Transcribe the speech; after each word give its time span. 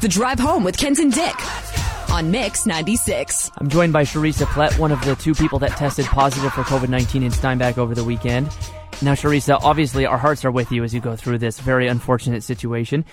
The 0.00 0.08
Drive 0.08 0.38
Home 0.38 0.64
with 0.64 0.78
Kent 0.78 0.98
and 0.98 1.12
Dick 1.12 1.34
on 2.10 2.30
Mix 2.30 2.64
96. 2.64 3.50
I'm 3.58 3.68
joined 3.68 3.92
by 3.92 4.04
Sherissa 4.04 4.46
Plett, 4.46 4.78
one 4.78 4.92
of 4.92 5.04
the 5.04 5.14
two 5.14 5.34
people 5.34 5.58
that 5.58 5.72
tested 5.72 6.06
positive 6.06 6.54
for 6.54 6.62
COVID 6.62 6.88
19 6.88 7.22
in 7.22 7.30
Steinbach 7.30 7.76
over 7.76 7.94
the 7.94 8.02
weekend. 8.02 8.46
Now, 9.02 9.12
Sherissa, 9.12 9.58
obviously 9.62 10.06
our 10.06 10.16
hearts 10.16 10.42
are 10.46 10.50
with 10.50 10.72
you 10.72 10.84
as 10.84 10.94
you 10.94 11.02
go 11.02 11.16
through 11.16 11.36
this 11.36 11.60
very 11.60 11.86
unfortunate 11.86 12.42
situation. 12.42 13.04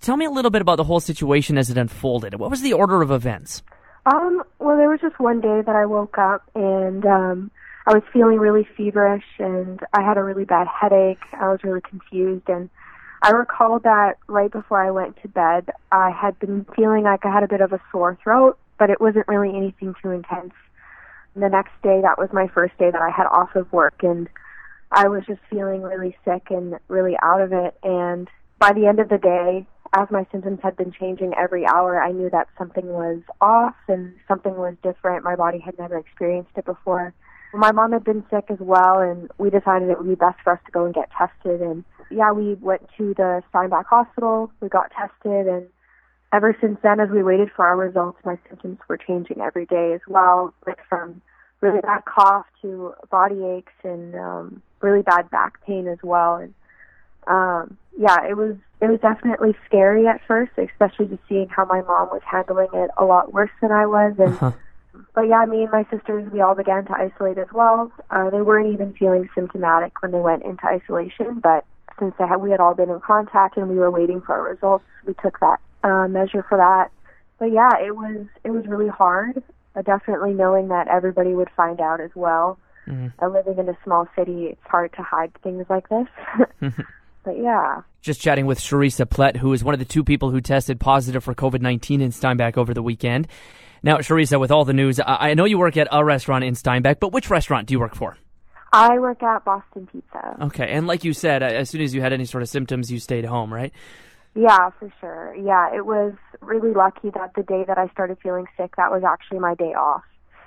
Tell 0.00 0.16
me 0.16 0.24
a 0.24 0.30
little 0.30 0.50
bit 0.50 0.62
about 0.62 0.76
the 0.76 0.84
whole 0.84 1.00
situation 1.00 1.58
as 1.58 1.68
it 1.68 1.76
unfolded. 1.76 2.36
What 2.36 2.48
was 2.48 2.62
the 2.62 2.72
order 2.72 3.02
of 3.02 3.10
events? 3.10 3.62
Um, 4.06 4.42
well, 4.58 4.78
there 4.78 4.88
was 4.88 5.00
just 5.02 5.20
one 5.20 5.42
day 5.42 5.60
that 5.66 5.76
I 5.76 5.84
woke 5.84 6.16
up 6.16 6.50
and 6.54 7.04
um, 7.04 7.50
I 7.86 7.92
was 7.92 8.02
feeling 8.10 8.38
really 8.38 8.66
feverish 8.74 9.26
and 9.38 9.80
I 9.92 10.00
had 10.00 10.16
a 10.16 10.22
really 10.22 10.46
bad 10.46 10.66
headache. 10.66 11.20
I 11.38 11.50
was 11.50 11.60
really 11.62 11.82
confused 11.82 12.48
and 12.48 12.70
I 13.22 13.30
recall 13.30 13.78
that 13.80 14.18
right 14.26 14.50
before 14.50 14.84
I 14.84 14.90
went 14.90 15.20
to 15.22 15.28
bed, 15.28 15.70
I 15.90 16.10
had 16.10 16.38
been 16.38 16.66
feeling 16.76 17.04
like 17.04 17.24
I 17.24 17.32
had 17.32 17.42
a 17.42 17.48
bit 17.48 17.60
of 17.60 17.72
a 17.72 17.80
sore 17.90 18.18
throat, 18.22 18.58
but 18.78 18.90
it 18.90 19.00
wasn't 19.00 19.28
really 19.28 19.56
anything 19.56 19.94
too 20.02 20.10
intense. 20.10 20.52
The 21.34 21.48
next 21.48 21.72
day, 21.82 22.00
that 22.02 22.18
was 22.18 22.28
my 22.32 22.48
first 22.48 22.76
day 22.78 22.90
that 22.90 23.00
I 23.00 23.10
had 23.10 23.26
off 23.26 23.54
of 23.56 23.70
work 23.72 24.02
and 24.02 24.28
I 24.90 25.08
was 25.08 25.24
just 25.26 25.40
feeling 25.50 25.82
really 25.82 26.16
sick 26.24 26.46
and 26.50 26.78
really 26.88 27.16
out 27.22 27.40
of 27.40 27.52
it. 27.52 27.76
And 27.82 28.28
by 28.58 28.72
the 28.72 28.86
end 28.86 29.00
of 29.00 29.08
the 29.08 29.18
day, 29.18 29.66
as 29.92 30.10
my 30.10 30.26
symptoms 30.30 30.60
had 30.62 30.76
been 30.76 30.92
changing 30.92 31.34
every 31.34 31.66
hour, 31.66 32.00
I 32.00 32.12
knew 32.12 32.30
that 32.30 32.48
something 32.58 32.86
was 32.86 33.20
off 33.40 33.74
and 33.88 34.14
something 34.28 34.56
was 34.56 34.74
different. 34.82 35.24
My 35.24 35.36
body 35.36 35.58
had 35.58 35.78
never 35.78 35.98
experienced 35.98 36.52
it 36.56 36.64
before. 36.64 37.14
My 37.56 37.72
mom 37.72 37.92
had 37.92 38.04
been 38.04 38.24
sick 38.30 38.44
as 38.50 38.58
well, 38.60 39.00
and 39.00 39.30
we 39.38 39.50
decided 39.50 39.88
it 39.88 39.98
would 39.98 40.08
be 40.08 40.14
best 40.14 40.38
for 40.44 40.52
us 40.52 40.60
to 40.66 40.72
go 40.72 40.84
and 40.84 40.94
get 40.94 41.10
tested. 41.10 41.60
And 41.62 41.84
yeah, 42.10 42.32
we 42.32 42.54
went 42.54 42.82
to 42.98 43.14
the 43.14 43.42
Steinbach 43.50 43.86
Hospital. 43.86 44.50
We 44.60 44.68
got 44.68 44.92
tested, 44.92 45.46
and 45.46 45.66
ever 46.32 46.56
since 46.60 46.78
then, 46.82 47.00
as 47.00 47.08
we 47.10 47.22
waited 47.22 47.50
for 47.54 47.66
our 47.66 47.76
results, 47.76 48.18
my 48.24 48.38
symptoms 48.48 48.78
were 48.88 48.96
changing 48.98 49.40
every 49.40 49.66
day 49.66 49.92
as 49.94 50.00
well, 50.06 50.54
like 50.66 50.78
from 50.88 51.22
really 51.60 51.80
bad 51.80 52.04
cough 52.04 52.46
to 52.62 52.94
body 53.10 53.44
aches 53.44 53.72
and 53.82 54.14
um, 54.14 54.62
really 54.80 55.02
bad 55.02 55.30
back 55.30 55.64
pain 55.66 55.88
as 55.88 55.98
well. 56.02 56.36
And 56.36 56.54
um, 57.26 57.76
yeah, 57.98 58.26
it 58.28 58.36
was 58.36 58.56
it 58.80 58.86
was 58.86 59.00
definitely 59.00 59.54
scary 59.66 60.06
at 60.06 60.20
first, 60.28 60.52
especially 60.58 61.06
just 61.06 61.22
seeing 61.28 61.48
how 61.48 61.64
my 61.64 61.80
mom 61.82 62.08
was 62.10 62.22
handling 62.24 62.68
it 62.74 62.90
a 62.98 63.04
lot 63.04 63.32
worse 63.32 63.50
than 63.62 63.72
I 63.72 63.86
was. 63.86 64.14
And 64.18 64.34
uh-huh. 64.34 64.52
But 65.14 65.22
yeah, 65.22 65.44
me 65.46 65.62
and 65.62 65.72
my 65.72 65.84
sisters, 65.90 66.30
we 66.32 66.40
all 66.40 66.54
began 66.54 66.84
to 66.86 66.92
isolate 66.92 67.38
as 67.38 67.48
well. 67.52 67.90
Uh, 68.10 68.30
they 68.30 68.42
weren't 68.42 68.72
even 68.72 68.94
feeling 68.94 69.28
symptomatic 69.34 70.00
when 70.02 70.12
they 70.12 70.20
went 70.20 70.44
into 70.44 70.64
isolation, 70.66 71.40
but 71.42 71.64
since 71.98 72.14
they 72.18 72.26
had, 72.26 72.36
we 72.36 72.50
had 72.50 72.60
all 72.60 72.74
been 72.74 72.90
in 72.90 73.00
contact 73.00 73.56
and 73.56 73.68
we 73.68 73.76
were 73.76 73.90
waiting 73.90 74.20
for 74.20 74.34
our 74.34 74.50
results, 74.50 74.84
we 75.06 75.14
took 75.22 75.38
that 75.40 75.60
uh, 75.82 76.08
measure 76.08 76.44
for 76.48 76.58
that. 76.58 76.90
But 77.38 77.52
yeah, 77.52 77.70
it 77.84 77.94
was 77.94 78.26
it 78.44 78.50
was 78.50 78.66
really 78.66 78.88
hard. 78.88 79.42
Uh, 79.74 79.82
definitely 79.82 80.32
knowing 80.32 80.68
that 80.68 80.88
everybody 80.88 81.34
would 81.34 81.50
find 81.56 81.80
out 81.80 82.00
as 82.00 82.10
well. 82.14 82.58
Mm-hmm. 82.88 83.08
Uh, 83.22 83.28
living 83.28 83.58
in 83.58 83.68
a 83.68 83.76
small 83.84 84.08
city, 84.16 84.46
it's 84.46 84.60
hard 84.64 84.92
to 84.94 85.02
hide 85.02 85.32
things 85.42 85.66
like 85.68 85.88
this. 85.88 86.06
but 87.24 87.36
yeah. 87.36 87.82
Just 88.00 88.20
chatting 88.20 88.46
with 88.46 88.58
Sherissa 88.58 89.04
Plett, 89.04 89.36
who 89.36 89.52
is 89.52 89.62
one 89.62 89.74
of 89.74 89.80
the 89.80 89.84
two 89.84 90.04
people 90.04 90.30
who 90.30 90.40
tested 90.40 90.80
positive 90.80 91.24
for 91.24 91.34
COVID 91.34 91.60
19 91.60 92.00
in 92.00 92.12
Steinbach 92.12 92.56
over 92.56 92.72
the 92.72 92.82
weekend. 92.82 93.28
Now, 93.82 93.98
Sherissa, 93.98 94.40
with 94.40 94.50
all 94.50 94.64
the 94.64 94.72
news, 94.72 95.00
I 95.04 95.34
know 95.34 95.44
you 95.44 95.58
work 95.58 95.76
at 95.76 95.88
a 95.90 96.04
restaurant 96.04 96.44
in 96.44 96.54
Steinbach, 96.54 96.98
but 97.00 97.12
which 97.12 97.30
restaurant 97.30 97.68
do 97.68 97.72
you 97.72 97.80
work 97.80 97.94
for? 97.94 98.16
I 98.72 98.98
work 98.98 99.22
at 99.22 99.44
Boston 99.44 99.88
Pizza. 99.90 100.36
Okay, 100.42 100.68
and 100.68 100.86
like 100.86 101.04
you 101.04 101.12
said, 101.12 101.42
as 101.42 101.70
soon 101.70 101.80
as 101.80 101.94
you 101.94 102.00
had 102.00 102.12
any 102.12 102.24
sort 102.24 102.42
of 102.42 102.48
symptoms, 102.48 102.90
you 102.90 102.98
stayed 102.98 103.24
home, 103.24 103.52
right? 103.52 103.72
Yeah, 104.34 104.70
for 104.78 104.92
sure. 105.00 105.34
Yeah, 105.34 105.74
it 105.74 105.86
was 105.86 106.12
really 106.40 106.72
lucky 106.74 107.10
that 107.10 107.32
the 107.34 107.42
day 107.42 107.64
that 107.66 107.78
I 107.78 107.88
started 107.88 108.18
feeling 108.22 108.46
sick, 108.56 108.76
that 108.76 108.90
was 108.90 109.02
actually 109.02 109.38
my 109.38 109.54
day 109.54 109.72
off. 109.72 110.02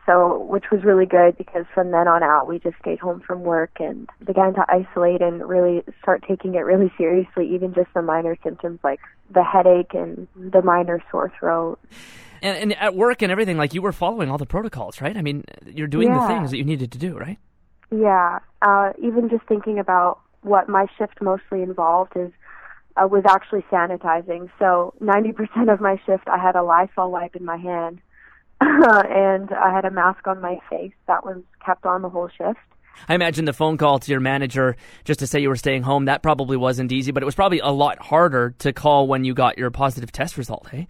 So, 0.05 0.39
which 0.44 0.66
was 0.72 0.83
really 0.83 1.05
good 1.05 1.38
because 1.38 1.66
from 1.73 1.91
then 1.91 2.07
on 2.07 2.23
out, 2.23 2.47
we 2.47 2.57
just 2.59 2.78
stayed 2.79 3.00
home 3.00 3.19
from 3.19 3.41
work 3.41 3.78
and 3.79 4.09
began 4.25 4.53
to 4.56 4.66
isolate 4.68 5.22
and 5.22 5.47
really 5.47 5.84
start 6.01 6.23
taking 6.28 6.56
it 6.56 6.62
really 6.62 6.91
seriously, 6.97 7.47
even 7.53 7.73
just 7.73 7.94
the 7.94 8.01
minor 8.01 8.35
symptoms 8.44 8.79
like 8.84 9.00
the 9.31 9.44
headache 9.44 9.94
and 9.94 10.28
the 10.35 10.62
minor 10.62 11.03
sore 11.12 11.31
throat. 11.39 11.79
And, 12.41 12.57
and 12.57 12.73
at 12.77 12.95
work 12.95 13.22
and 13.22 13.31
everything, 13.31 13.57
like 13.57 13.73
you 13.73 13.81
were 13.81 13.91
following 13.91 14.29
all 14.29 14.38
the 14.38 14.45
protocols, 14.45 15.01
right? 15.01 15.16
I 15.16 15.22
mean, 15.22 15.44
you're 15.66 15.88
doing 15.88 16.09
yeah. 16.09 16.19
the 16.19 16.27
things 16.27 16.51
that 16.51 16.57
you 16.57 16.63
needed 16.63 16.91
to 16.94 16.97
do, 16.97 17.17
right? 17.17 17.38
Yeah. 17.91 18.39
Uh, 18.61 18.91
even 19.01 19.29
just 19.29 19.45
thinking 19.47 19.79
about 19.79 20.19
what 20.41 20.69
my 20.69 20.85
shift 20.97 21.22
mostly 21.22 21.61
involved 21.61 22.13
is 22.16 22.31
uh, 22.97 23.07
was 23.07 23.23
actually 23.27 23.63
sanitizing. 23.72 24.50
So 24.59 24.94
90% 25.01 25.72
of 25.72 25.81
my 25.81 26.00
shift, 26.05 26.27
I 26.27 26.38
had 26.38 26.55
a 26.55 26.63
Lysol 26.63 27.11
wipe 27.11 27.35
in 27.35 27.45
my 27.45 27.57
hand, 27.57 28.00
and 28.61 29.51
I 29.51 29.73
had 29.73 29.85
a 29.85 29.91
mask 29.91 30.27
on 30.27 30.41
my 30.41 30.59
face. 30.69 30.94
That 31.07 31.25
was 31.25 31.41
kept 31.66 31.85
on 31.85 32.01
the 32.01 32.09
whole 32.09 32.29
shift. 32.29 32.59
I 33.07 33.16
imagine 33.16 33.45
the 33.45 33.53
phone 33.53 33.77
call 33.77 34.00
to 34.00 34.11
your 34.11 34.19
manager 34.19 34.75
just 35.06 35.21
to 35.21 35.27
say 35.27 35.39
you 35.39 35.47
were 35.47 35.56
staying 35.56 35.83
home, 35.83 36.06
that 36.06 36.21
probably 36.21 36.57
wasn't 36.57 36.91
easy, 36.91 37.11
but 37.11 37.23
it 37.23 37.25
was 37.25 37.35
probably 37.35 37.59
a 37.59 37.69
lot 37.69 38.00
harder 38.00 38.53
to 38.59 38.73
call 38.73 39.07
when 39.07 39.23
you 39.23 39.33
got 39.33 39.57
your 39.57 39.71
positive 39.71 40.11
test 40.11 40.38
result, 40.38 40.67
hey? 40.69 40.88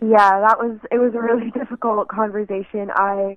Yeah, 0.00 0.40
that 0.40 0.58
was 0.58 0.78
it 0.90 0.98
was 0.98 1.14
a 1.14 1.20
really 1.20 1.50
difficult 1.58 2.08
conversation. 2.08 2.90
I 2.94 3.36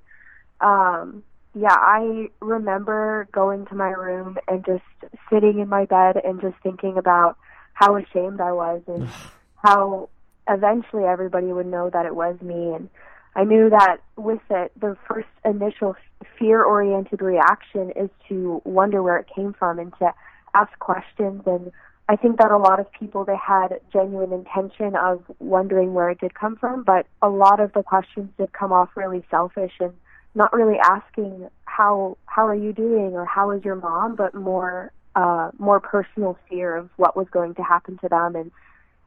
um 0.59 1.23
yeah, 1.53 1.75
I 1.75 2.29
remember 2.39 3.27
going 3.33 3.65
to 3.67 3.75
my 3.75 3.89
room 3.89 4.37
and 4.47 4.65
just 4.65 4.83
sitting 5.31 5.59
in 5.59 5.67
my 5.67 5.85
bed 5.85 6.15
and 6.23 6.39
just 6.39 6.55
thinking 6.63 6.97
about 6.97 7.37
how 7.73 7.97
ashamed 7.97 8.39
I 8.39 8.53
was 8.53 8.81
and 8.87 9.09
how 9.63 10.09
eventually 10.47 11.03
everybody 11.03 11.47
would 11.47 11.65
know 11.65 11.89
that 11.89 12.05
it 12.05 12.15
was 12.15 12.39
me. 12.41 12.73
And 12.73 12.89
I 13.35 13.43
knew 13.43 13.69
that 13.69 13.97
with 14.15 14.41
it, 14.49 14.71
the 14.79 14.97
first 15.07 15.27
initial 15.43 15.95
fear 16.37 16.63
oriented 16.63 17.21
reaction 17.21 17.91
is 17.95 18.09
to 18.29 18.61
wonder 18.65 19.01
where 19.01 19.17
it 19.17 19.27
came 19.33 19.53
from 19.53 19.79
and 19.79 19.93
to 19.99 20.13
ask 20.53 20.77
questions. 20.79 21.43
And 21.45 21.71
I 22.11 22.17
think 22.17 22.39
that 22.39 22.51
a 22.51 22.57
lot 22.57 22.81
of 22.81 22.91
people, 22.91 23.23
they 23.23 23.37
had 23.37 23.79
genuine 23.93 24.33
intention 24.33 24.97
of 24.97 25.23
wondering 25.39 25.93
where 25.93 26.09
it 26.09 26.19
did 26.19 26.33
come 26.33 26.57
from, 26.57 26.83
but 26.83 27.07
a 27.21 27.29
lot 27.29 27.61
of 27.61 27.71
the 27.71 27.83
questions 27.83 28.29
did 28.37 28.51
come 28.51 28.73
off 28.73 28.89
really 28.97 29.23
selfish 29.31 29.71
and 29.79 29.93
not 30.35 30.51
really 30.51 30.77
asking 30.83 31.47
how 31.63 32.17
how 32.25 32.45
are 32.45 32.55
you 32.55 32.73
doing 32.73 33.13
or 33.13 33.23
how 33.23 33.51
is 33.51 33.63
your 33.63 33.75
mom, 33.75 34.17
but 34.17 34.35
more 34.35 34.91
uh, 35.15 35.51
more 35.57 35.79
personal 35.79 36.37
fear 36.49 36.75
of 36.75 36.89
what 36.97 37.15
was 37.15 37.27
going 37.31 37.55
to 37.55 37.63
happen 37.63 37.97
to 37.99 38.09
them 38.09 38.35
and 38.35 38.51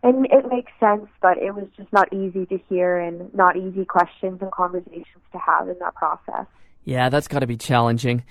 and 0.03 0.25
it 0.31 0.49
makes 0.51 0.73
sense, 0.81 1.07
but 1.21 1.37
it 1.37 1.55
was 1.55 1.67
just 1.77 1.93
not 1.93 2.11
easy 2.11 2.47
to 2.47 2.59
hear 2.71 2.99
and 2.99 3.35
not 3.35 3.59
easy 3.59 3.85
questions 3.85 4.39
and 4.41 4.51
conversations 4.51 5.25
to 5.33 5.39
have 5.39 5.69
in 5.69 5.79
that 5.81 5.95
process. 5.95 6.47
Yeah, 6.85 7.11
that's 7.11 7.29
got 7.29 7.41
to 7.41 7.47
be 7.47 7.59
challenging. 7.59 8.25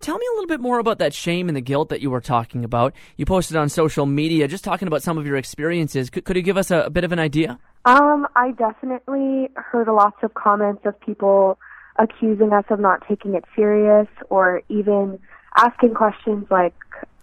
Tell 0.00 0.16
me 0.16 0.26
a 0.30 0.34
little 0.34 0.46
bit 0.46 0.60
more 0.60 0.78
about 0.78 0.98
that 0.98 1.12
shame 1.12 1.48
and 1.48 1.56
the 1.56 1.60
guilt 1.60 1.88
that 1.88 2.00
you 2.00 2.10
were 2.10 2.20
talking 2.20 2.64
about. 2.64 2.94
You 3.16 3.26
posted 3.26 3.56
on 3.56 3.68
social 3.68 4.06
media 4.06 4.46
just 4.46 4.64
talking 4.64 4.86
about 4.86 5.02
some 5.02 5.18
of 5.18 5.26
your 5.26 5.36
experiences. 5.36 6.10
Could, 6.10 6.24
could 6.24 6.36
you 6.36 6.42
give 6.42 6.56
us 6.56 6.70
a, 6.70 6.82
a 6.82 6.90
bit 6.90 7.04
of 7.04 7.12
an 7.12 7.18
idea? 7.18 7.58
Um, 7.84 8.26
I 8.36 8.52
definitely 8.52 9.48
heard 9.54 9.88
lots 9.88 10.18
of 10.22 10.34
comments 10.34 10.82
of 10.84 10.98
people 11.00 11.58
accusing 11.98 12.52
us 12.52 12.64
of 12.70 12.78
not 12.78 13.02
taking 13.08 13.34
it 13.34 13.44
serious 13.56 14.06
or 14.30 14.62
even 14.68 15.18
asking 15.56 15.94
questions 15.94 16.46
like 16.50 16.74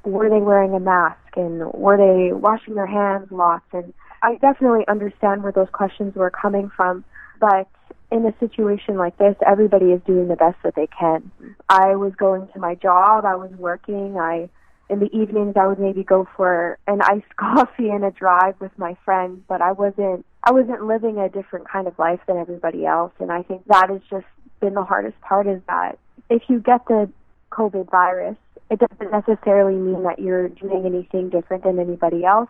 were 0.03 0.29
they 0.29 0.39
wearing 0.39 0.73
a 0.73 0.79
mask 0.79 1.17
and 1.35 1.71
were 1.73 1.97
they 1.97 2.33
washing 2.33 2.75
their 2.75 2.85
hands 2.85 3.27
lots 3.31 3.65
and 3.71 3.93
I 4.21 4.35
definitely 4.35 4.85
understand 4.87 5.43
where 5.43 5.51
those 5.51 5.69
questions 5.71 6.15
were 6.15 6.29
coming 6.29 6.69
from 6.75 7.05
but 7.39 7.69
in 8.11 8.25
a 8.25 8.33
situation 8.39 8.97
like 8.97 9.17
this 9.17 9.35
everybody 9.45 9.87
is 9.87 10.01
doing 10.05 10.27
the 10.27 10.35
best 10.35 10.57
that 10.63 10.75
they 10.75 10.87
can. 10.87 11.31
I 11.69 11.95
was 11.95 12.13
going 12.15 12.47
to 12.53 12.59
my 12.59 12.75
job, 12.75 13.25
I 13.25 13.35
was 13.35 13.51
working, 13.57 14.17
I 14.17 14.49
in 14.87 14.99
the 14.99 15.09
evenings 15.15 15.55
I 15.59 15.65
would 15.65 15.79
maybe 15.79 16.03
go 16.03 16.27
for 16.37 16.77
an 16.87 17.01
iced 17.01 17.35
coffee 17.37 17.89
and 17.89 18.05
a 18.05 18.11
drive 18.11 18.55
with 18.59 18.71
my 18.77 18.95
friends, 19.03 19.41
but 19.47 19.61
I 19.61 19.71
wasn't 19.71 20.25
I 20.43 20.51
wasn't 20.51 20.85
living 20.85 21.17
a 21.17 21.29
different 21.29 21.67
kind 21.67 21.87
of 21.87 21.97
life 21.97 22.19
than 22.27 22.37
everybody 22.37 22.85
else 22.85 23.13
and 23.19 23.31
I 23.31 23.43
think 23.43 23.65
that 23.67 23.89
has 23.89 24.01
just 24.09 24.27
been 24.59 24.75
the 24.75 24.83
hardest 24.83 25.19
part 25.21 25.47
is 25.47 25.61
that 25.67 25.97
if 26.29 26.43
you 26.47 26.59
get 26.59 26.85
the 26.87 27.09
COVID 27.51 27.89
virus, 27.89 28.37
it 28.69 28.79
doesn't 28.79 29.11
necessarily 29.11 29.75
mean 29.75 30.03
that 30.03 30.19
you're 30.19 30.49
doing 30.49 30.85
anything 30.85 31.29
different 31.29 31.63
than 31.63 31.79
anybody 31.79 32.25
else. 32.25 32.49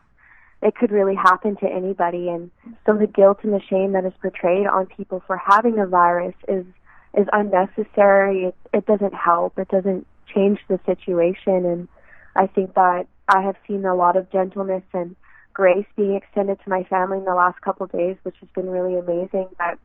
It 0.65 0.75
could 0.75 0.91
really 0.91 1.15
happen 1.15 1.55
to 1.57 1.67
anybody 1.67 2.27
and 2.29 2.51
so 2.85 2.97
the 2.97 3.07
guilt 3.07 3.39
and 3.43 3.53
the 3.53 3.61
shame 3.69 3.93
that 3.93 4.03
is 4.03 4.13
portrayed 4.21 4.67
on 4.67 4.87
people 4.87 5.23
for 5.27 5.37
having 5.37 5.75
the 5.75 5.85
virus 5.85 6.35
is 6.47 6.65
is 7.13 7.27
unnecessary. 7.31 8.45
It 8.45 8.55
it 8.73 8.85
doesn't 8.85 9.13
help. 9.13 9.57
It 9.57 9.69
doesn't 9.69 10.05
change 10.33 10.59
the 10.67 10.79
situation 10.85 11.65
and 11.65 11.87
I 12.35 12.47
think 12.47 12.73
that 12.73 13.07
I 13.29 13.41
have 13.41 13.55
seen 13.67 13.85
a 13.85 13.95
lot 13.95 14.17
of 14.17 14.29
gentleness 14.31 14.83
and 14.93 15.15
grace 15.53 15.85
being 15.95 16.15
extended 16.15 16.59
to 16.63 16.69
my 16.69 16.83
family 16.83 17.17
in 17.19 17.25
the 17.25 17.33
last 17.33 17.61
couple 17.61 17.85
of 17.85 17.91
days, 17.91 18.17
which 18.23 18.35
has 18.41 18.49
been 18.53 18.69
really 18.69 18.99
amazing. 18.99 19.47
But 19.57 19.79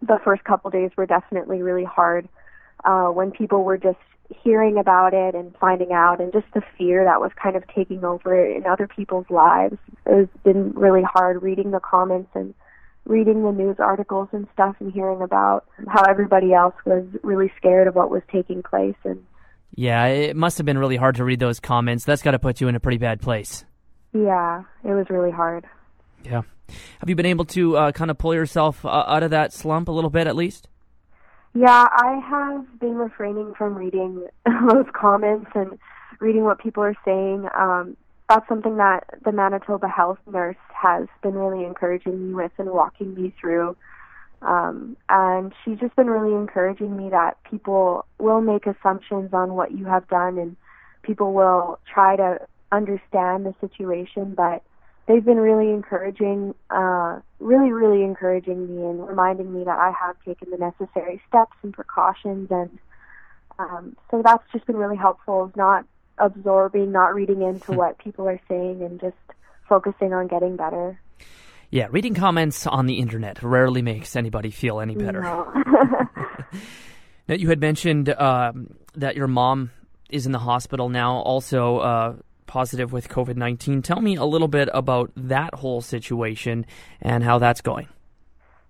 the 0.00 0.18
first 0.24 0.44
couple 0.44 0.68
of 0.68 0.72
days 0.72 0.90
were 0.96 1.06
definitely 1.06 1.62
really 1.62 1.84
hard 1.84 2.28
uh, 2.84 3.08
when 3.08 3.30
people 3.30 3.64
were 3.64 3.78
just 3.78 3.98
hearing 4.42 4.78
about 4.78 5.14
it 5.14 5.34
and 5.34 5.54
finding 5.60 5.92
out 5.92 6.20
and 6.20 6.32
just 6.32 6.46
the 6.54 6.62
fear 6.78 7.04
that 7.04 7.20
was 7.20 7.30
kind 7.40 7.56
of 7.56 7.64
taking 7.74 8.04
over 8.04 8.44
in 8.44 8.66
other 8.66 8.88
people's 8.88 9.26
lives. 9.30 9.76
It's 10.06 10.30
been 10.44 10.72
really 10.72 11.02
hard 11.02 11.42
reading 11.42 11.70
the 11.70 11.80
comments 11.80 12.30
and 12.34 12.54
reading 13.06 13.42
the 13.42 13.52
news 13.52 13.76
articles 13.78 14.28
and 14.32 14.46
stuff 14.54 14.76
and 14.80 14.92
hearing 14.92 15.20
about 15.20 15.66
how 15.88 16.02
everybody 16.08 16.54
else 16.54 16.74
was 16.86 17.04
really 17.22 17.52
scared 17.56 17.86
of 17.86 17.94
what 17.94 18.10
was 18.10 18.22
taking 18.32 18.62
place 18.62 18.96
and 19.04 19.24
yeah, 19.76 20.06
it 20.06 20.36
must 20.36 20.58
have 20.58 20.64
been 20.64 20.78
really 20.78 20.96
hard 20.96 21.16
to 21.16 21.24
read 21.24 21.40
those 21.40 21.58
comments. 21.58 22.04
That's 22.04 22.22
got 22.22 22.30
to 22.30 22.38
put 22.38 22.60
you 22.60 22.68
in 22.68 22.76
a 22.76 22.80
pretty 22.80 22.98
bad 22.98 23.20
place. 23.20 23.64
Yeah, 24.12 24.62
it 24.84 24.92
was 24.92 25.06
really 25.10 25.32
hard. 25.32 25.66
Yeah. 26.24 26.42
Have 27.00 27.08
you 27.08 27.16
been 27.16 27.26
able 27.26 27.44
to 27.46 27.76
uh, 27.76 27.92
kind 27.92 28.10
of 28.10 28.16
pull 28.16 28.34
yourself 28.34 28.84
uh, 28.84 29.04
out 29.06 29.22
of 29.22 29.30
that 29.30 29.52
slump 29.52 29.88
a 29.88 29.92
little 29.92 30.10
bit 30.10 30.26
at 30.26 30.36
least? 30.36 30.68
Yeah, 31.54 31.86
I 31.88 32.20
have 32.28 32.80
been 32.80 32.96
refraining 32.96 33.54
from 33.56 33.76
reading 33.76 34.26
those 34.44 34.86
comments 34.92 35.50
and 35.54 35.78
reading 36.18 36.42
what 36.42 36.58
people 36.58 36.82
are 36.82 36.96
saying. 37.04 37.48
Um, 37.56 37.96
that's 38.28 38.48
something 38.48 38.76
that 38.78 39.04
the 39.24 39.30
Manitoba 39.30 39.86
health 39.86 40.18
nurse 40.26 40.56
has 40.74 41.06
been 41.22 41.34
really 41.34 41.64
encouraging 41.64 42.28
me 42.28 42.34
with 42.34 42.50
and 42.58 42.70
walking 42.70 43.14
me 43.14 43.32
through. 43.40 43.76
Um, 44.42 44.96
and 45.08 45.52
she's 45.64 45.78
just 45.78 45.94
been 45.94 46.08
really 46.08 46.34
encouraging 46.34 46.96
me 46.96 47.10
that 47.10 47.36
people 47.48 48.04
will 48.18 48.40
make 48.40 48.66
assumptions 48.66 49.32
on 49.32 49.54
what 49.54 49.70
you 49.72 49.84
have 49.84 50.08
done 50.08 50.38
and 50.38 50.56
people 51.02 51.32
will 51.32 51.78
try 51.92 52.16
to 52.16 52.40
understand 52.72 53.46
the 53.46 53.54
situation, 53.60 54.34
but 54.34 54.62
they've 55.06 55.24
been 55.24 55.38
really 55.38 55.70
encouraging, 55.70 56.54
uh, 56.70 57.20
really, 57.38 57.72
really 57.72 58.02
encouraging 58.02 58.66
me 58.74 58.82
and 58.82 59.06
reminding 59.06 59.52
me 59.52 59.64
that 59.64 59.78
I 59.78 59.92
have 59.98 60.16
taken 60.24 60.50
the 60.50 60.56
necessary 60.56 61.20
steps 61.28 61.56
and 61.62 61.72
precautions. 61.72 62.48
And 62.50 62.78
um, 63.58 63.96
so 64.10 64.22
that's 64.22 64.44
just 64.52 64.66
been 64.66 64.76
really 64.76 64.96
helpful, 64.96 65.52
not 65.56 65.84
absorbing, 66.18 66.92
not 66.92 67.14
reading 67.14 67.42
into 67.42 67.72
what 67.78 67.98
people 67.98 68.28
are 68.28 68.40
saying, 68.48 68.82
and 68.82 69.00
just 69.00 69.16
focusing 69.68 70.12
on 70.12 70.26
getting 70.26 70.56
better. 70.56 70.98
Yeah, 71.70 71.88
reading 71.90 72.14
comments 72.14 72.66
on 72.66 72.86
the 72.86 72.98
internet 73.00 73.42
rarely 73.42 73.82
makes 73.82 74.14
anybody 74.14 74.50
feel 74.50 74.80
any 74.80 74.94
better. 74.94 75.22
No. 75.22 75.52
now, 77.28 77.34
you 77.34 77.48
had 77.48 77.60
mentioned 77.60 78.10
um, 78.10 78.74
that 78.94 79.16
your 79.16 79.26
mom 79.26 79.70
is 80.08 80.26
in 80.26 80.32
the 80.32 80.38
hospital 80.38 80.88
now, 80.88 81.16
also 81.16 81.78
uh, 81.78 82.14
positive 82.54 82.92
with 82.92 83.08
COVID 83.08 83.34
19. 83.34 83.82
Tell 83.82 84.00
me 84.00 84.14
a 84.14 84.24
little 84.24 84.46
bit 84.46 84.68
about 84.72 85.10
that 85.16 85.54
whole 85.54 85.80
situation 85.80 86.64
and 87.02 87.24
how 87.24 87.40
that's 87.40 87.60
going. 87.60 87.88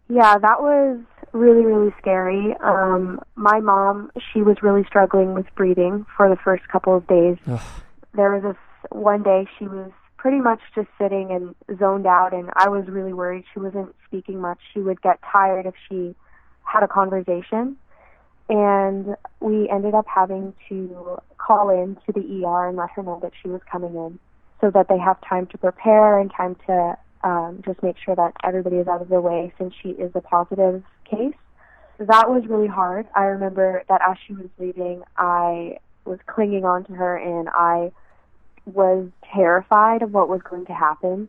Yeah, 0.08 0.38
that 0.38 0.62
was 0.62 1.00
really, 1.32 1.66
really 1.66 1.92
scary. 2.00 2.56
Um, 2.62 3.20
my 3.34 3.60
mom, 3.60 4.10
she 4.32 4.40
was 4.40 4.56
really 4.62 4.84
struggling 4.84 5.34
with 5.34 5.44
breathing 5.54 6.06
for 6.16 6.30
the 6.30 6.36
first 6.36 6.66
couple 6.68 6.96
of 6.96 7.06
days. 7.06 7.36
Ugh. 7.46 7.60
There 8.14 8.32
was 8.32 8.42
this 8.42 8.90
one 8.90 9.22
day 9.22 9.46
she 9.58 9.66
was 9.66 9.90
pretty 10.16 10.40
much 10.40 10.60
just 10.74 10.88
sitting 10.98 11.30
and 11.30 11.78
zoned 11.78 12.06
out, 12.06 12.32
and 12.32 12.48
I 12.56 12.70
was 12.70 12.86
really 12.88 13.12
worried. 13.12 13.44
She 13.52 13.60
wasn't 13.60 13.94
speaking 14.06 14.40
much. 14.40 14.60
She 14.72 14.80
would 14.80 15.02
get 15.02 15.18
tired 15.30 15.66
if 15.66 15.74
she 15.90 16.14
had 16.62 16.82
a 16.82 16.88
conversation. 16.88 17.76
And 18.48 19.16
we 19.40 19.68
ended 19.68 19.94
up 19.94 20.06
having 20.06 20.54
to 20.70 21.18
call 21.44 21.70
in 21.70 21.96
to 22.06 22.12
the 22.12 22.44
ER 22.44 22.68
and 22.68 22.76
let 22.76 22.90
her 22.90 23.02
know 23.02 23.18
that 23.22 23.32
she 23.42 23.48
was 23.48 23.60
coming 23.70 23.94
in 23.94 24.18
so 24.60 24.70
that 24.70 24.88
they 24.88 24.98
have 24.98 25.18
time 25.28 25.46
to 25.48 25.58
prepare 25.58 26.18
and 26.18 26.30
time 26.32 26.56
to 26.66 26.96
um, 27.22 27.62
just 27.64 27.82
make 27.82 27.96
sure 28.02 28.14
that 28.14 28.32
everybody 28.42 28.76
is 28.76 28.86
out 28.86 29.02
of 29.02 29.08
the 29.08 29.20
way 29.20 29.52
since 29.58 29.74
she 29.82 29.90
is 29.90 30.12
a 30.14 30.20
positive 30.20 30.82
case. 31.04 31.34
That 31.98 32.28
was 32.28 32.44
really 32.48 32.68
hard. 32.68 33.06
I 33.14 33.24
remember 33.24 33.84
that 33.88 34.00
as 34.08 34.16
she 34.26 34.34
was 34.34 34.48
leaving, 34.58 35.02
I 35.16 35.78
was 36.04 36.18
clinging 36.26 36.64
on 36.64 36.84
to 36.84 36.92
her 36.92 37.16
and 37.16 37.48
I 37.48 37.92
was 38.66 39.08
terrified 39.32 40.02
of 40.02 40.12
what 40.12 40.28
was 40.28 40.40
going 40.48 40.66
to 40.66 40.72
happen, 40.72 41.28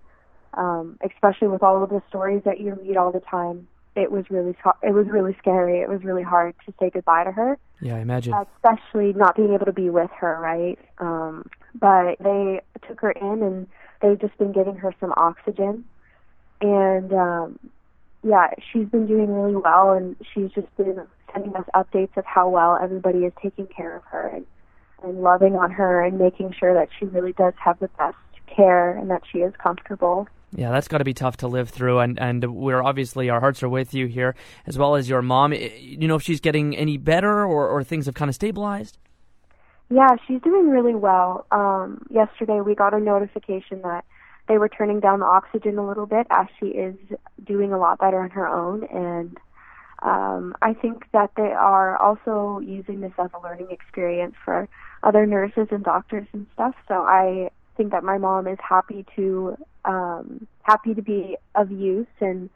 um, 0.54 0.98
especially 1.04 1.50
with 1.50 1.64
all 1.64 1.84
of 1.84 1.90
the 1.90 2.02
stories 2.10 2.42
that 2.46 2.60
you 2.60 2.74
read 2.74 2.98
all 2.98 3.12
the 3.12 3.20
time. 3.20 3.68
It 3.96 4.12
was 4.12 4.26
really 4.30 4.56
it 4.84 4.94
was 4.94 5.08
really 5.08 5.36
scary. 5.40 5.80
It 5.80 5.90
was 5.90 6.04
really 6.04 6.24
hard 6.24 6.56
to 6.66 6.74
say 6.80 6.90
goodbye 6.90 7.24
to 7.24 7.32
her. 7.32 7.58
Yeah, 7.82 7.96
I 7.96 8.00
imagine. 8.00 8.34
Especially 8.34 9.14
not 9.14 9.36
being 9.36 9.54
able 9.54 9.66
to 9.66 9.74
be 9.74 9.90
with 9.90 10.12
her, 10.20 10.38
right? 10.40 10.78
Um, 11.00 11.50
but 11.74 12.18
they 12.20 12.62
took 12.88 13.00
her 13.02 13.12
in 13.12 13.42
and 13.44 13.68
they've 14.02 14.20
just 14.20 14.38
been 14.38 14.52
giving 14.52 14.76
her 14.76 14.94
some 15.00 15.14
oxygen, 15.16 15.86
and 16.62 17.14
um, 17.14 17.60
yeah, 18.24 18.50
she's 18.72 18.88
been 18.88 19.08
doing 19.08 19.32
really 19.32 19.56
well, 19.56 19.92
and 19.92 20.16
she's 20.34 20.52
just 20.52 20.76
been 20.78 21.00
sending 21.32 21.56
us 21.56 21.66
updates 21.76 22.18
of 22.18 22.26
how 22.26 22.50
well 22.50 22.78
everybody 22.82 23.20
is 23.20 23.34
taking 23.42 23.68
care 23.68 23.96
of 23.96 24.04
her 24.06 24.28
and, 24.28 24.46
and 25.04 25.22
loving 25.22 25.56
on 25.56 25.70
her 25.72 26.04
and 26.04 26.18
making 26.18 26.54
sure 26.58 26.74
that 26.74 26.90
she 26.98 27.06
really 27.06 27.34
does 27.34 27.54
have 27.64 27.78
the 27.80 27.90
best 28.00 28.18
care 28.48 28.98
and 28.98 29.10
that 29.10 29.22
she 29.32 29.40
is 29.40 29.54
comfortable. 29.62 30.28
Yeah, 30.56 30.72
that's 30.72 30.88
got 30.88 31.00
to 31.00 31.04
be 31.04 31.14
tough 31.14 31.38
to 31.38 31.48
live 31.48 31.70
through, 31.70 32.00
and 32.00 32.20
and 32.20 32.44
we're 32.56 32.82
obviously 32.82 33.30
our 33.30 33.40
hearts 33.40 33.62
are 33.62 33.70
with 33.70 33.94
you 33.94 34.08
here, 34.08 34.36
as 34.66 34.78
well 34.78 34.96
as 34.96 35.10
your 35.10 35.22
mom. 35.22 35.54
You 35.54 36.08
know, 36.08 36.16
if 36.16 36.22
she's 36.22 36.40
getting 36.40 36.76
any 36.76 36.98
better, 36.98 37.46
or 37.46 37.68
or 37.68 37.84
things 37.84 38.06
have 38.06 38.16
kind 38.16 38.30
of 38.30 38.36
stabilized. 38.36 38.98
Yeah, 39.90 40.16
she's 40.28 40.42
doing 40.42 40.70
really 40.70 40.96
well. 40.96 41.46
Um, 41.52 42.08
yesterday 42.10 42.62
we 42.62 42.74
got 42.74 42.94
a 42.94 43.00
notification 43.00 43.82
that 43.84 44.04
they 44.48 44.58
were 44.58 44.70
turning 44.70 45.00
down 45.00 45.20
the 45.20 45.26
oxygen 45.26 45.78
a 45.78 45.88
little 45.88 46.06
bit 46.06 46.26
as 46.30 46.48
she 46.60 46.68
is 46.68 46.96
doing 47.44 47.74
a 47.74 47.78
lot 47.78 48.00
better 48.00 48.22
on 48.22 48.30
her 48.32 48.48
own 48.48 48.84
and 48.86 49.38
um, 50.02 50.56
I 50.62 50.74
think 50.74 51.06
that 51.14 51.32
they 51.36 51.52
are 51.52 51.98
also 51.98 52.60
using 52.60 53.02
this 53.02 53.14
as 53.18 53.30
a 53.34 53.42
learning 53.42 53.72
experience 53.72 54.36
for 54.44 54.68
other 55.04 55.26
nurses 55.26 55.68
and 55.72 55.84
doctors 55.84 56.28
and 56.34 56.46
stuff. 56.54 56.76
So 56.88 57.02
I 57.04 57.50
think 57.76 57.92
that 57.92 58.04
my 58.04 58.18
mom 58.18 58.48
is 58.48 58.60
happy 58.62 59.06
to 59.16 59.58
um, 59.86 60.48
happy 60.64 60.94
to 60.94 61.02
be 61.02 61.38
of 61.56 61.72
use 61.72 62.08
and 62.20 62.50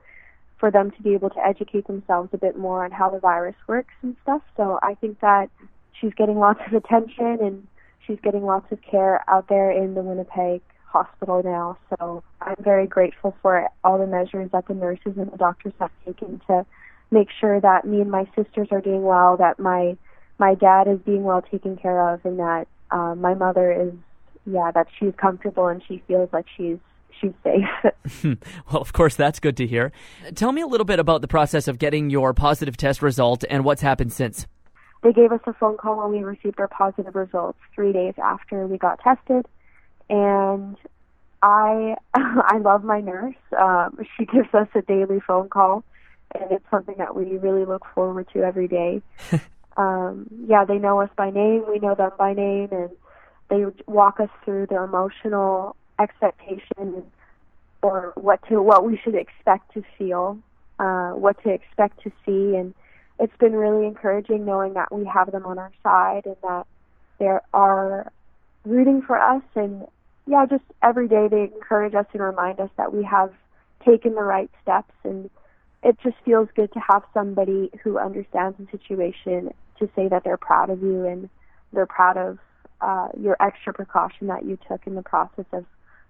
for 0.60 0.72
them 0.72 0.92
to 0.92 1.02
be 1.02 1.14
able 1.14 1.30
to 1.30 1.40
educate 1.46 1.88
themselves 1.88 2.30
a 2.34 2.38
bit 2.38 2.58
more 2.58 2.84
on 2.84 2.92
how 2.92 3.10
the 3.10 3.20
virus 3.20 3.56
works 3.68 3.94
and 4.02 4.16
stuff. 4.24 4.42
So 4.58 4.80
I 4.84 4.96
think 4.96 5.20
that 5.22 5.50
she's 6.00 6.14
getting 6.16 6.38
lots 6.38 6.60
of 6.68 6.74
attention 6.74 7.38
and 7.42 7.68
she's 8.06 8.20
getting 8.22 8.44
lots 8.44 8.72
of 8.72 8.80
care 8.82 9.24
out 9.30 9.48
there 9.48 9.72
in 9.72 9.94
the 9.94 10.02
Winnipeg 10.02 10.62
hospital 10.86 11.42
now. 11.44 11.78
So 11.90 12.24
I'm 12.42 12.56
very 12.60 12.88
grateful 12.88 13.36
for 13.42 13.70
all 13.84 13.98
the 13.98 14.08
measures 14.08 14.50
that 14.52 14.68
the 14.68 14.74
nurses 14.74 15.14
and 15.18 15.32
the 15.32 15.38
doctors 15.38 15.74
have 15.80 15.92
taken 16.06 16.42
to 16.48 16.66
make 17.12 17.30
sure 17.40 17.60
that 17.62 17.86
me 17.86 18.02
and 18.02 18.12
my 18.12 18.26
sisters 18.36 18.68
are 18.72 18.82
doing 18.82 19.04
well, 19.04 19.38
that 19.38 19.60
my 19.60 19.98
my 20.38 20.56
dad 20.56 20.88
is 20.88 21.00
being 21.06 21.24
well 21.24 21.42
taken 21.42 21.76
care 21.76 22.14
of, 22.14 22.24
and 22.24 22.40
that 22.40 22.68
uh, 22.92 23.14
my 23.16 23.34
mother 23.34 23.72
is 23.72 23.94
yeah 24.46 24.72
that 24.72 24.88
she's 24.98 25.14
comfortable 25.18 25.68
and 25.68 25.84
she 25.88 26.02
feels 26.08 26.30
like 26.32 26.46
she's 26.56 26.78
she's 27.20 27.34
safe. 27.44 28.38
well, 28.72 28.82
of 28.82 28.94
course, 28.94 29.16
that's 29.16 29.40
good 29.40 29.58
to 29.58 29.68
hear. 29.68 29.92
Tell 30.36 30.52
me 30.52 30.62
a 30.62 30.68
little 30.68 30.86
bit 30.86 31.00
about 31.00 31.22
the 31.22 31.28
process 31.28 31.68
of 31.68 31.80
getting 31.80 32.10
your 32.10 32.34
positive 32.34 32.78
test 32.78 33.02
result 33.02 33.44
and 33.50 33.64
what's 33.64 33.82
happened 33.82 34.14
since. 34.14 34.48
They 35.02 35.14
gave 35.14 35.32
us 35.32 35.40
a 35.46 35.54
phone 35.54 35.78
call 35.78 35.98
when 35.98 36.12
we 36.12 36.24
received 36.26 36.60
our 36.60 36.68
positive 36.68 37.16
results 37.16 37.60
three 37.74 37.94
days 37.94 38.16
after 38.22 38.68
we 38.68 38.78
got 38.78 39.00
tested 39.00 39.46
and 40.10 40.76
I 41.42 41.96
I 42.14 42.58
love 42.58 42.84
my 42.84 43.02
nurse. 43.02 43.36
Um, 43.58 44.00
she 44.18 44.26
gives 44.26 44.54
us 44.54 44.68
a 44.76 44.82
daily 44.82 45.20
phone 45.26 45.50
call, 45.50 45.84
and 46.34 46.52
it's 46.52 46.66
something 46.72 46.96
that 46.98 47.16
we 47.16 47.38
really 47.38 47.66
look 47.66 47.84
forward 47.94 48.28
to 48.34 48.44
every 48.44 48.68
day. 48.68 49.02
um, 49.78 50.28
yeah, 50.48 50.66
they 50.66 50.78
know 50.78 51.00
us 51.02 51.10
by 51.16 51.30
name. 51.30 51.66
We 51.70 51.80
know 51.80 51.96
them 51.96 52.12
by 52.18 52.34
name, 52.34 52.70
and 52.72 52.90
they 53.50 53.66
walk 53.88 54.20
us 54.20 54.30
through 54.44 54.68
their 54.68 54.84
emotional 54.84 55.76
expectation 56.00 57.04
or 57.82 58.14
what 58.16 58.42
to 58.50 58.62
what 58.62 58.86
we 58.86 58.98
should 59.04 59.16
expect 59.16 59.74
to 59.74 59.84
feel, 59.98 60.38
uh, 60.80 61.12
what 61.12 61.42
to 61.44 61.50
expect 61.50 62.02
to 62.04 62.12
see, 62.26 62.56
and 62.56 62.74
it's 63.20 63.36
been 63.38 63.54
really 63.54 63.86
encouraging 63.86 64.46
knowing 64.46 64.74
that 64.74 64.94
we 64.94 65.06
have 65.06 65.32
them 65.32 65.46
on 65.46 65.60
our 65.60 65.72
side 65.84 66.26
and 66.26 66.38
that 66.42 66.66
they 67.20 67.30
are 67.54 68.12
rooting 68.66 69.02
for 69.02 69.20
us. 69.20 69.44
And 69.56 69.86
yeah, 70.26 70.46
just 70.50 70.64
every 70.82 71.08
day 71.08 71.28
they 71.30 71.44
encourage 71.44 71.94
us 71.96 72.06
and 72.14 72.22
remind 72.22 72.60
us 72.60 72.70
that 72.78 72.94
we 72.94 73.04
have 73.04 73.34
taken 73.86 74.16
the 74.16 74.24
right 74.24 74.50
steps. 74.62 74.94
And 75.04 75.30
it 75.84 75.98
just 76.02 76.16
feels 76.24 76.48
good 76.56 76.72
to 76.74 76.80
have 76.80 77.04
somebody 77.14 77.70
who 77.84 77.98
understands 77.98 78.58
the 78.58 78.68
situation 78.72 79.54
to 79.80 79.90
say 79.96 80.08
that 80.08 80.24
they're 80.24 80.38
proud 80.38 80.70
of 80.70 80.82
you 80.82 81.06
and 81.06 81.30
they're 81.74 81.86
proud 81.86 82.18
of 82.18 82.40
uh, 82.82 83.10
your 83.20 83.36
extra 83.42 83.74
precaution 83.74 84.28
that 84.28 84.46
you 84.46 84.58
took 84.68 84.88
in 84.88 84.96
the 84.96 85.04
process 85.04 85.46
of 85.52 85.66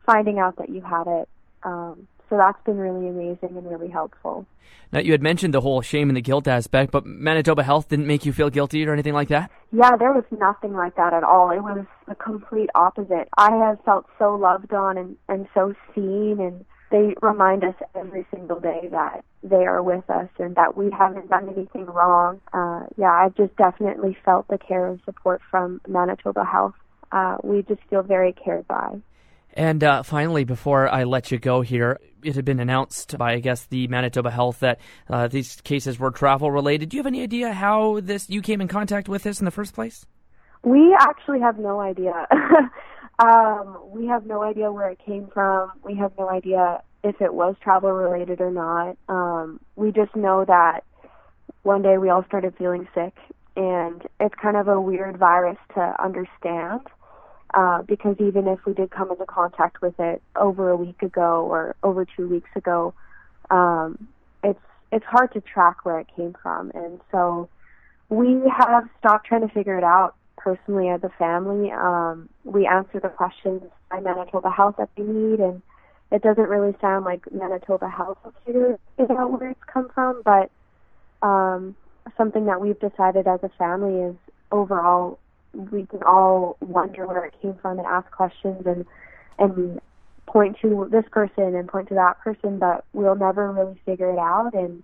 finding 0.06 0.40
out 0.40 0.58
that 0.58 0.70
you 0.70 0.82
had 0.82 1.08
it. 1.08 1.30
Um, 1.64 2.08
so 2.30 2.38
that's 2.38 2.62
been 2.64 2.78
really 2.78 3.08
amazing 3.08 3.58
and 3.58 3.70
really 3.70 3.90
helpful. 3.90 4.46
Now, 4.92 5.00
you 5.00 5.12
had 5.12 5.22
mentioned 5.22 5.54
the 5.54 5.62
whole 5.62 5.82
shame 5.82 6.10
and 6.10 6.18
the 6.18 6.22
guilt 6.22 6.48
aspect, 6.48 6.92
but 6.92 7.06
Manitoba 7.06 7.64
Health 7.64 7.90
didn't 7.90 8.08
make 8.08 8.26
you 8.26 8.34
feel 8.34 8.50
guilty 8.50 8.86
or 8.88 8.94
anything 8.94 9.14
like 9.14 9.28
that? 9.28 9.52
Yeah, 9.72 9.96
there 9.98 10.14
was 10.14 10.24
nothing 10.32 10.74
like 10.74 10.96
that 10.96 11.14
at 11.14 11.24
all. 11.24 11.52
It 11.52 11.62
was 11.62 11.86
the 12.08 12.16
complete 12.16 12.70
opposite. 12.74 13.30
I 13.38 13.52
have 13.52 13.84
felt 13.84 14.08
so 14.18 14.36
loved 14.36 14.74
on 14.74 14.98
and, 14.98 15.16
and 15.28 15.48
so 15.54 15.76
seen, 15.94 16.38
and 16.40 16.66
they 16.92 17.14
remind 17.22 17.64
us 17.64 17.76
every 17.96 18.26
single 18.34 18.60
day 18.60 18.90
that 18.92 19.24
they 19.44 19.66
are 19.66 19.84
with 19.84 20.10
us 20.10 20.30
and 20.40 20.56
that 20.56 20.76
we 20.76 20.90
haven't 20.92 21.30
done 21.30 21.50
anything 21.50 21.86
wrong. 21.86 22.42
Uh, 22.52 22.86
yeah, 22.98 23.12
I've 23.12 23.36
just 23.36 23.56
definitely 23.58 24.18
felt 24.26 24.48
the 24.48 24.58
care 24.58 24.88
and 24.88 25.00
support 25.06 25.42
from 25.52 25.82
Manitoba 25.88 26.44
Health. 26.44 26.74
Uh, 27.12 27.38
we 27.44 27.62
just 27.64 27.82
feel 27.90 28.02
very 28.02 28.34
cared 28.34 28.68
by. 28.68 29.00
And 29.60 29.84
uh, 29.84 30.04
finally, 30.04 30.46
before 30.46 30.88
I 30.88 31.04
let 31.04 31.32
you 31.32 31.38
go 31.38 31.60
here, 31.60 32.00
it 32.24 32.34
had 32.34 32.46
been 32.46 32.62
announced 32.62 33.18
by, 33.18 33.34
I 33.34 33.40
guess, 33.40 33.66
the 33.66 33.90
Manitoba 33.90 34.32
Health 34.32 34.62
that 34.62 34.80
uh, 35.10 35.28
these 35.28 35.60
cases 35.60 36.00
were 36.00 36.12
travel 36.12 36.50
related. 36.50 36.88
Do 36.88 36.96
you 36.96 37.00
have 37.04 37.08
any 37.08 37.22
idea 37.24 37.52
how 37.52 38.00
this 38.00 38.30
you 38.30 38.42
came 38.42 38.62
in 38.62 38.70
contact 38.70 39.10
with 39.10 39.24
this 39.24 39.42
in 39.42 39.44
the 39.44 39.52
first 39.52 39.76
place? 39.76 40.06
We 40.64 40.96
actually 40.98 41.42
have 41.42 41.60
no 41.60 41.82
idea. 41.82 42.26
um, 43.20 43.78
we 43.88 44.08
have 44.08 44.26
no 44.26 44.44
idea 44.44 44.72
where 44.72 44.92
it 44.92 45.00
came 45.06 45.28
from. 45.28 45.74
We 45.84 45.94
have 45.96 46.14
no 46.18 46.30
idea 46.30 46.82
if 47.04 47.20
it 47.20 47.34
was 47.34 47.58
travel 47.62 47.92
related 47.92 48.40
or 48.40 48.52
not. 48.52 48.96
Um, 49.10 49.60
we 49.76 49.92
just 49.92 50.16
know 50.16 50.46
that 50.46 50.86
one 51.64 51.82
day 51.82 51.98
we 51.98 52.08
all 52.08 52.24
started 52.24 52.54
feeling 52.58 52.88
sick, 52.96 53.18
and 53.58 54.08
it's 54.22 54.36
kind 54.42 54.56
of 54.56 54.70
a 54.70 54.80
weird 54.80 55.18
virus 55.18 55.58
to 55.76 55.96
understand. 56.02 56.80
Uh, 57.54 57.82
because 57.82 58.16
even 58.20 58.48
if 58.48 58.60
we 58.66 58.74
did 58.74 58.92
come 58.92 59.10
into 59.12 59.26
contact 59.26 59.82
with 59.82 60.00
it 60.00 60.22
over 60.36 60.70
a 60.70 60.76
week 60.76 61.02
ago 61.02 61.48
or 61.50 61.76
over 61.82 62.06
two 62.06 62.28
weeks 62.28 62.50
ago, 62.56 62.94
um, 63.50 64.08
it's 64.44 64.60
it's 64.92 65.06
hard 65.06 65.34
to 65.34 65.42
track 65.42 65.84
where 65.84 66.00
it 66.00 66.08
came 66.16 66.36
from, 66.44 66.72
and 66.76 67.00
so 67.12 67.50
we 68.10 68.40
have 68.56 68.88
stopped 69.00 69.26
trying 69.28 69.48
to 69.48 69.54
figure 69.54 69.78
it 69.78 69.84
out 69.84 70.16
personally 70.38 70.90
as 70.90 71.04
a 71.04 71.10
family. 71.18 71.72
Um, 71.72 72.30
we 72.44 72.68
answer 72.68 73.00
the 73.00 73.10
questions 73.10 73.64
by 73.90 74.00
Manitoba 74.00 74.50
Health 74.50 74.76
that 74.78 74.90
they 74.96 75.04
need, 75.04 75.40
and 75.40 75.62
it 76.12 76.22
doesn't 76.22 76.50
really 76.50 76.76
sound 76.82 77.06
like 77.06 77.32
Manitoba 77.32 77.90
Health 77.90 78.18
will 78.24 78.34
figure 78.46 78.78
out 79.00 79.40
where 79.40 79.52
it's 79.52 79.64
come 79.72 79.90
from, 79.94 80.22
but 80.24 80.52
um, 81.22 81.76
something 82.18 82.46
that 82.46 82.62
we've 82.62 82.80
decided 82.80 83.28
as 83.28 83.40
a 83.44 83.50
family 83.58 84.02
is 84.02 84.16
overall 84.52 85.20
we 85.54 85.86
can 85.86 86.04
all 86.04 86.58
wonder 86.62 87.08
where 87.08 87.26
it 87.26 87.34
came 87.42 87.56
from 87.62 87.80
and 87.80 87.88
ask 87.88 88.10
questions 88.12 88.66
and 88.66 88.86
and 89.38 89.80
point 90.28 90.58
to 90.62 90.88
this 90.92 91.06
person 91.12 91.56
and 91.56 91.68
point 91.68 91.90
to 91.90 91.96
that 91.96 92.20
person, 92.20 92.60
but 92.60 92.86
we'll 92.94 93.16
never 93.16 93.52
really 93.52 93.80
figure 93.86 94.12
it 94.12 94.20
out. 94.20 94.54
And 94.54 94.84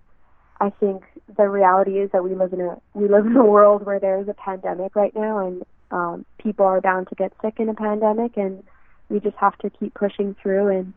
I 0.60 0.70
think 0.70 1.04
the 1.36 1.48
reality 1.48 1.98
is 1.98 2.10
that 2.12 2.24
we 2.24 2.34
live 2.34 2.52
in 2.52 2.60
a 2.60 2.80
we 2.94 3.08
live 3.08 3.26
in 3.26 3.36
a 3.36 3.44
world 3.44 3.84
where 3.84 4.00
there 4.00 4.20
is 4.20 4.28
a 4.28 4.34
pandemic 4.34 4.96
right 4.96 5.14
now, 5.14 5.46
and 5.46 5.62
um, 5.90 6.26
people 6.38 6.66
are 6.66 6.80
bound 6.80 7.08
to 7.08 7.14
get 7.14 7.32
sick 7.42 7.54
in 7.58 7.68
a 7.68 7.74
pandemic, 7.74 8.36
and 8.36 8.62
we 9.08 9.20
just 9.20 9.36
have 9.36 9.56
to 9.58 9.70
keep 9.70 9.94
pushing 9.94 10.34
through. 10.42 10.68
And 10.68 10.94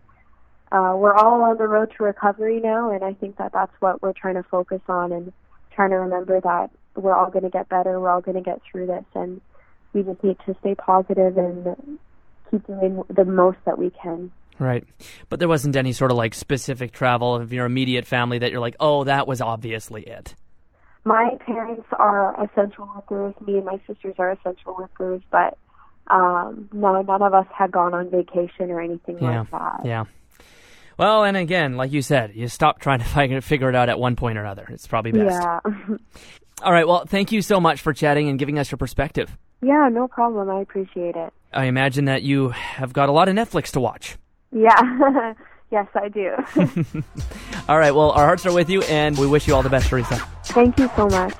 uh, 0.71 0.95
we're 0.95 1.13
all 1.13 1.43
on 1.43 1.57
the 1.57 1.67
road 1.67 1.91
to 1.97 2.03
recovery 2.03 2.59
now, 2.59 2.91
and 2.91 3.03
I 3.03 3.13
think 3.13 3.37
that 3.37 3.51
that's 3.53 3.73
what 3.79 4.01
we're 4.01 4.13
trying 4.13 4.35
to 4.35 4.43
focus 4.43 4.81
on 4.87 5.11
and 5.11 5.33
trying 5.75 5.89
to 5.91 5.97
remember 5.97 6.39
that 6.41 6.71
we're 6.95 7.13
all 7.13 7.29
going 7.29 7.43
to 7.43 7.49
get 7.49 7.69
better. 7.69 7.99
We're 7.99 8.09
all 8.09 8.21
going 8.21 8.37
to 8.37 8.43
get 8.43 8.61
through 8.69 8.87
this, 8.87 9.05
and 9.13 9.41
we 9.93 10.03
just 10.03 10.23
need 10.23 10.37
to 10.45 10.55
stay 10.59 10.75
positive 10.75 11.37
and 11.37 11.99
keep 12.49 12.65
doing 12.67 13.03
the 13.09 13.25
most 13.25 13.57
that 13.65 13.77
we 13.77 13.91
can. 14.01 14.31
Right. 14.59 14.83
But 15.29 15.39
there 15.39 15.47
wasn't 15.47 15.75
any 15.75 15.93
sort 15.93 16.11
of 16.11 16.17
like 16.17 16.33
specific 16.33 16.91
travel 16.91 17.35
of 17.35 17.53
your 17.53 17.65
immediate 17.65 18.05
family 18.05 18.39
that 18.39 18.51
you're 18.51 18.59
like, 18.59 18.75
oh, 18.79 19.05
that 19.05 19.27
was 19.27 19.41
obviously 19.41 20.03
it. 20.03 20.35
My 21.05 21.37
parents 21.45 21.87
are 21.93 22.35
essential 22.43 22.89
workers. 22.93 23.33
Me 23.47 23.55
and 23.55 23.65
my 23.65 23.79
sisters 23.87 24.15
are 24.19 24.31
essential 24.31 24.75
workers, 24.75 25.21
but 25.31 25.57
um, 26.07 26.69
no, 26.73 27.01
none 27.01 27.21
of 27.21 27.33
us 27.33 27.47
had 27.55 27.71
gone 27.71 27.93
on 27.93 28.09
vacation 28.09 28.69
or 28.69 28.81
anything 28.81 29.17
yeah. 29.19 29.39
like 29.39 29.51
that. 29.51 29.81
Yeah. 29.85 30.05
Well, 30.97 31.23
and 31.23 31.37
again, 31.37 31.77
like 31.77 31.93
you 31.93 32.01
said, 32.01 32.35
you 32.35 32.49
stop 32.49 32.81
trying 32.81 32.99
to 32.99 33.41
figure 33.41 33.69
it 33.69 33.75
out 33.75 33.87
at 33.87 33.97
one 33.97 34.17
point 34.17 34.37
or 34.37 34.45
other. 34.45 34.67
It's 34.69 34.87
probably 34.87 35.13
best. 35.13 35.41
Yeah. 35.41 35.59
All 36.61 36.73
right. 36.73 36.85
Well, 36.85 37.05
thank 37.05 37.31
you 37.31 37.41
so 37.41 37.61
much 37.61 37.79
for 37.79 37.93
chatting 37.93 38.27
and 38.27 38.37
giving 38.37 38.59
us 38.59 38.69
your 38.69 38.77
perspective. 38.77 39.37
Yeah, 39.61 39.89
no 39.91 40.07
problem. 40.07 40.49
I 40.49 40.61
appreciate 40.61 41.15
it. 41.15 41.33
I 41.51 41.65
imagine 41.65 42.05
that 42.05 42.23
you 42.23 42.49
have 42.49 42.93
got 42.93 43.09
a 43.09 43.11
lot 43.11 43.27
of 43.27 43.35
Netflix 43.35 43.71
to 43.71 43.79
watch. 43.79 44.17
Yeah. 44.51 45.33
yes, 45.71 45.87
I 45.95 46.07
do. 46.09 46.31
all 47.67 47.77
right. 47.79 47.91
Well, 47.91 48.11
our 48.11 48.25
hearts 48.25 48.45
are 48.45 48.53
with 48.53 48.69
you, 48.69 48.81
and 48.83 49.17
we 49.17 49.27
wish 49.27 49.47
you 49.47 49.55
all 49.55 49.63
the 49.63 49.69
best, 49.69 49.89
Teresa. 49.89 50.17
Thank 50.45 50.79
you 50.79 50.89
so 50.95 51.07
much. 51.07 51.35